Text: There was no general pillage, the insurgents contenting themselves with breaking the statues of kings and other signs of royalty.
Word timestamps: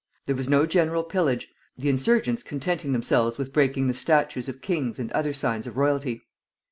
There 0.25 0.33
was 0.35 0.49
no 0.49 0.65
general 0.65 1.03
pillage, 1.03 1.49
the 1.77 1.87
insurgents 1.87 2.41
contenting 2.41 2.91
themselves 2.91 3.37
with 3.37 3.53
breaking 3.53 3.85
the 3.85 3.93
statues 3.93 4.49
of 4.49 4.59
kings 4.59 4.97
and 4.97 5.11
other 5.11 5.31
signs 5.31 5.67
of 5.67 5.77
royalty. 5.77 6.23